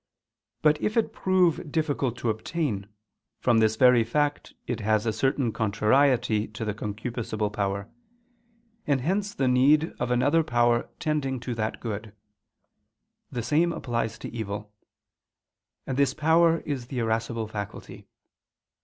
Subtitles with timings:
[0.63, 2.87] But if it prove difficult to obtain,
[3.39, 7.87] from this very fact it has a certain contrariety to the concupiscible power:
[8.87, 12.15] and hence the need of another power tending to that good.
[13.31, 14.73] The same applies to evil.
[15.85, 18.07] And this power is the irascible faculty.